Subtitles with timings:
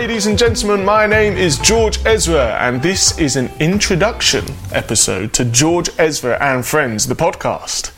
[0.00, 4.42] ladies and gentlemen, my name is George Ezra, and this is an introduction
[4.72, 7.92] episode to George Ezra and Friends, the podcast.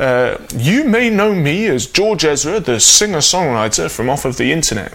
[0.00, 4.50] Uh, you may know me as George Ezra, the singer songwriter from off of the
[4.50, 4.94] internet.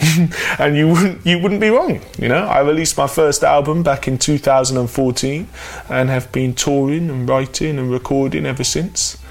[0.58, 2.00] and you wouldn't, you wouldn't be wrong.
[2.18, 5.46] You know, I released my first album back in 2014
[5.88, 9.21] and have been touring and writing and recording ever since.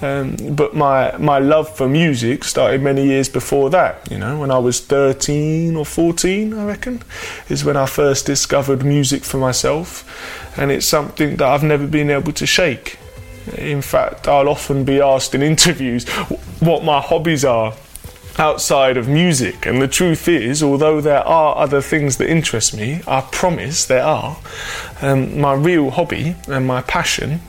[0.00, 4.10] Um, but my my love for music started many years before that.
[4.10, 7.02] You know, when I was 13 or 14, I reckon,
[7.48, 10.04] is when I first discovered music for myself,
[10.56, 12.98] and it's something that I've never been able to shake.
[13.56, 16.08] In fact, I'll often be asked in interviews
[16.60, 17.74] what my hobbies are
[18.38, 19.66] outside of music.
[19.66, 24.04] And the truth is, although there are other things that interest me, I promise there
[24.04, 24.38] are,
[25.02, 27.40] um, my real hobby and my passion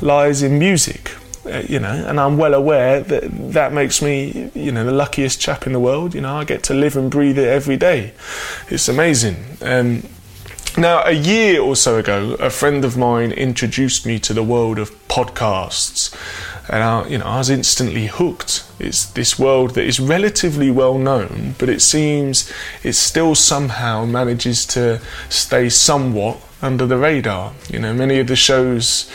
[0.00, 1.12] lies in music.
[1.46, 5.40] Uh, you know, and I'm well aware that that makes me, you know, the luckiest
[5.40, 6.14] chap in the world.
[6.14, 8.14] You know, I get to live and breathe it every day.
[8.70, 9.36] It's amazing.
[9.60, 10.04] Um,
[10.76, 14.78] now, a year or so ago, a friend of mine introduced me to the world
[14.78, 16.12] of podcasts,
[16.68, 18.64] and I, you know, I was instantly hooked.
[18.80, 22.50] It's this world that is relatively well known, but it seems
[22.82, 27.52] it still somehow manages to stay somewhat under the radar.
[27.68, 29.08] You know, many of the shows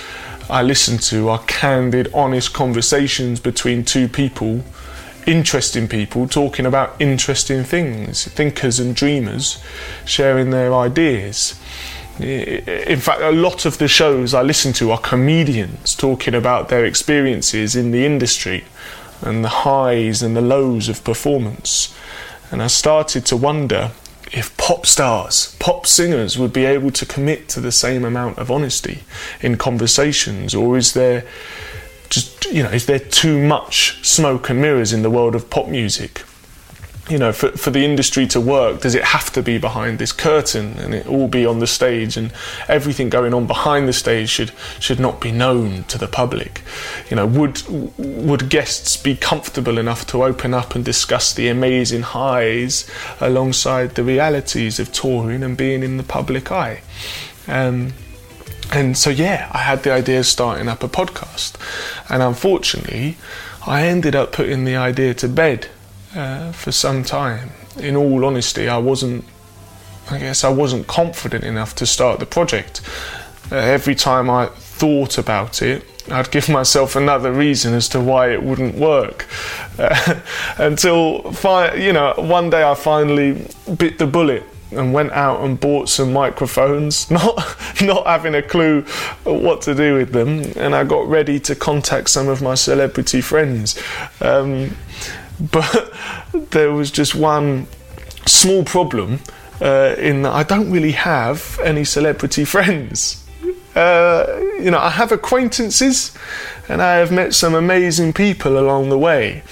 [0.50, 4.64] I listen to are candid, honest conversations between two people,
[5.28, 9.64] interesting people talking about interesting things, thinkers and dreamers
[10.06, 11.60] sharing their ideas.
[12.20, 16.84] In fact, a lot of the shows I listen to are comedians talking about their
[16.84, 18.64] experiences in the industry
[19.22, 21.96] and the highs and the lows of performance.
[22.52, 23.92] And I started to wonder
[24.32, 28.52] if pop stars, pop singers would be able to commit to the same amount of
[28.52, 29.00] honesty
[29.42, 31.26] in conversations, or is there
[32.10, 35.68] just, you know, is there too much smoke and mirrors in the world of pop
[35.68, 36.24] music?
[37.10, 40.12] You know, for, for the industry to work, does it have to be behind this
[40.12, 42.32] curtain and it all be on the stage and
[42.68, 46.62] everything going on behind the stage should should not be known to the public?
[47.10, 47.64] You know, would
[47.98, 54.04] would guests be comfortable enough to open up and discuss the amazing highs alongside the
[54.04, 56.82] realities of touring and being in the public eye?
[57.48, 57.94] Um,
[58.72, 61.56] and so, yeah, I had the idea of starting up a podcast,
[62.08, 63.18] and unfortunately,
[63.66, 65.70] I ended up putting the idea to bed
[66.16, 67.52] uh, for some time.
[67.78, 69.26] In all honesty, I wasn't.
[70.12, 72.82] I guess I wasn't confident enough to start the project.
[73.52, 78.32] Uh, every time I thought about it, I'd give myself another reason as to why
[78.32, 79.28] it wouldn't work.
[79.78, 80.20] Uh,
[80.58, 85.60] until, fi- you know, one day I finally bit the bullet and went out and
[85.60, 87.36] bought some microphones, not
[87.82, 88.82] not having a clue
[89.24, 93.22] what to do with them, and I got ready to contact some of my celebrity
[93.22, 93.82] friends.
[94.22, 94.76] Um,
[95.40, 95.94] but
[96.52, 97.68] there was just one
[98.26, 99.20] small problem
[99.62, 103.26] uh, in that I don't really have any celebrity friends.
[103.76, 106.16] Uh, you know, I have acquaintances
[106.68, 109.44] and I have met some amazing people along the way,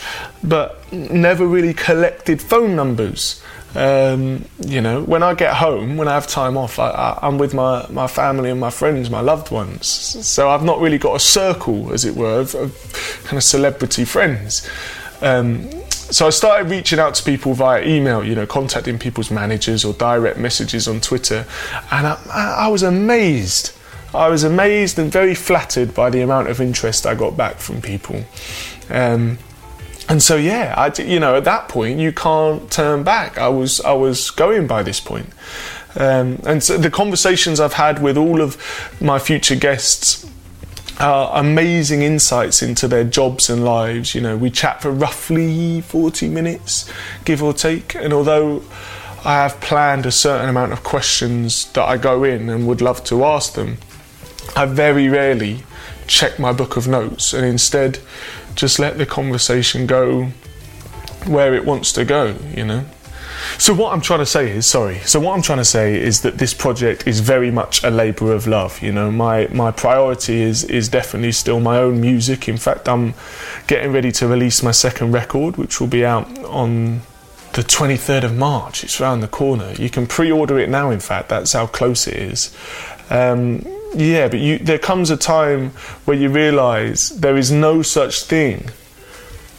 [0.44, 3.42] but never really collected phone numbers.
[3.76, 7.54] Um, you know, when I get home, when I have time off, I, am with
[7.54, 9.86] my, my family and my friends, my loved ones.
[9.86, 14.04] So I've not really got a circle, as it were, of, of kind of celebrity
[14.04, 14.68] friends.
[15.22, 19.84] Um, so I started reaching out to people via email, you know, contacting people's managers
[19.84, 21.46] or direct messages on Twitter,
[21.92, 23.74] and I, I was amazed.
[24.14, 27.82] I was amazed and very flattered by the amount of interest I got back from
[27.82, 28.24] people.
[28.90, 29.38] Um,
[30.10, 33.38] and so yeah, I, you know, at that point you can't turn back.
[33.38, 35.30] I was I was going by this point.
[35.96, 38.58] Um, and so the conversations I've had with all of
[39.02, 40.30] my future guests
[41.00, 44.16] uh, amazing insights into their jobs and lives.
[44.16, 46.92] You know, we chat for roughly 40 minutes,
[47.26, 47.96] give or take.
[47.96, 48.64] And although
[49.24, 53.04] I have planned a certain amount of questions that I go in and would love
[53.06, 53.78] to ask them,
[54.56, 55.64] I very rarely
[56.08, 58.00] check my book of notes and instead
[58.56, 60.32] just let the conversation go
[61.26, 62.86] where it wants to go, you know.
[63.58, 65.00] So what I'm trying to say is, sorry.
[65.00, 68.34] So what I'm trying to say is that this project is very much a labour
[68.34, 68.82] of love.
[68.82, 72.48] You know, my my priority is is definitely still my own music.
[72.48, 73.14] In fact, I'm
[73.68, 77.02] getting ready to release my second record, which will be out on
[77.54, 78.84] the 23rd of March.
[78.84, 79.74] It's around the corner.
[79.74, 80.92] You can pre-order it now.
[80.92, 82.56] In fact, that's how close it is.
[83.10, 83.66] Um,
[83.96, 85.72] yeah, but you, there comes a time
[86.06, 88.70] where you realise there is no such thing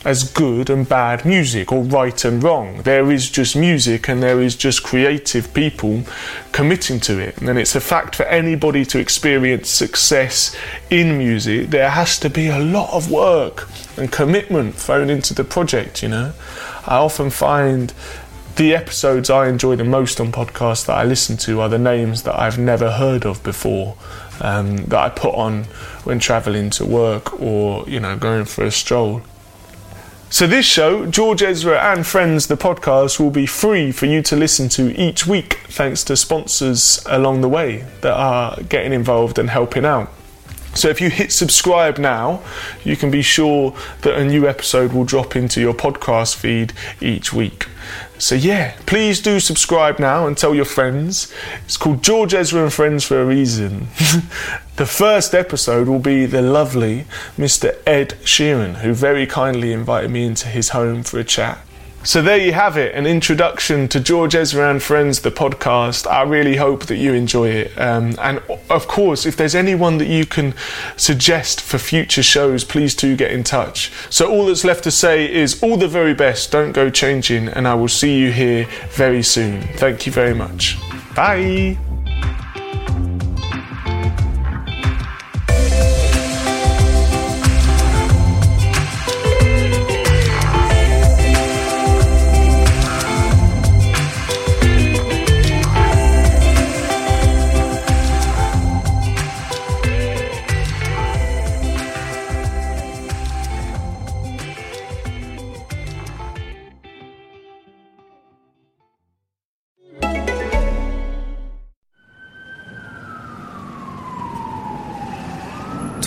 [0.04, 2.82] as good and bad music or right and wrong.
[2.82, 6.04] There is just music and there is just creative people
[6.52, 7.40] committing to it.
[7.40, 10.56] And it's a fact for anybody to experience success
[10.88, 15.44] in music, there has to be a lot of work and commitment thrown into the
[15.44, 16.32] project, you know.
[16.86, 17.92] I often find
[18.56, 22.24] the episodes I enjoy the most on podcasts that I listen to are the names
[22.24, 23.96] that I've never heard of before,
[24.40, 25.64] um, that I put on
[26.04, 29.22] when travelling to work or you know going for a stroll.
[30.30, 34.36] So, this show, George Ezra and Friends, the podcast, will be free for you to
[34.36, 39.48] listen to each week thanks to sponsors along the way that are getting involved and
[39.48, 40.12] helping out.
[40.74, 42.42] So, if you hit subscribe now,
[42.84, 47.32] you can be sure that a new episode will drop into your podcast feed each
[47.32, 47.66] week.
[48.18, 51.32] So, yeah, please do subscribe now and tell your friends.
[51.64, 53.88] It's called George Ezra and Friends for a reason.
[54.76, 57.06] the first episode will be the lovely
[57.36, 57.76] Mr.
[57.86, 61.58] Ed Sheeran, who very kindly invited me into his home for a chat.
[62.04, 66.10] So there you have it, an introduction to George Ezra and Friends, the podcast.
[66.10, 67.78] I really hope that you enjoy it.
[67.78, 68.40] Um, and
[68.70, 70.54] of course, if there's anyone that you can
[70.96, 73.92] suggest for future shows, please do get in touch.
[74.10, 76.50] So all that's left to say is all the very best.
[76.50, 79.62] Don't go changing, and I will see you here very soon.
[79.76, 80.78] Thank you very much.
[81.14, 81.76] Bye.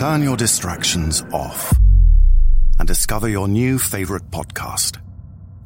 [0.01, 1.77] Turn your distractions off
[2.79, 4.99] and discover your new favorite podcast.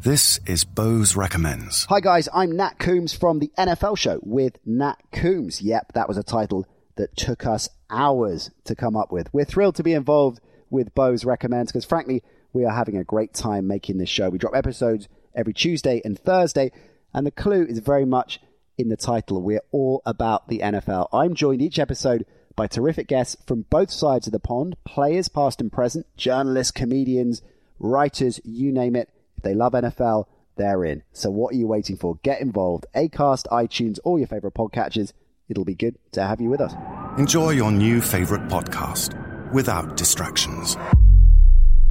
[0.02, 1.86] This is Bose Recommends.
[1.86, 5.62] Hi guys, I'm Nat Coombs from the NFL show with Nat Coombs.
[5.62, 6.68] Yep, that was a title
[6.98, 9.34] that took us hours to come up with.
[9.34, 12.22] We're thrilled to be involved with Bose Recommends because frankly,
[12.52, 14.30] we are having a great time making this show.
[14.30, 16.74] We drop episodes every Tuesday and Thursday,
[17.14, 18.42] and the clue is very much
[18.78, 19.42] in the title.
[19.42, 21.08] We're all about the NFL.
[21.14, 25.62] I'm joined each episode by terrific guests from both sides of the pond players, past
[25.62, 27.42] and present, journalists, comedians,
[27.80, 29.10] writers, you name it.
[29.38, 30.26] If they love NFL,
[30.56, 31.04] they're in.
[31.14, 32.20] So what are you waiting for?
[32.24, 32.86] Get involved.
[32.96, 35.12] Acast, iTunes, all your favorite podcatchers.
[35.50, 36.74] It'll be good to have you with us.
[37.18, 39.14] Enjoy your new favorite podcast
[39.52, 40.76] without distractions.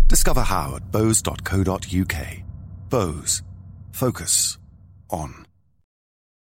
[0.08, 2.26] Discover how at bose.co.uk.
[2.88, 3.42] Bose.
[3.92, 4.58] Focus
[5.10, 5.43] on.